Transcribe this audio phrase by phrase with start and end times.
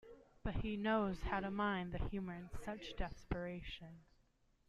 [0.43, 3.99] But he knows how to mine the humor in such desperation.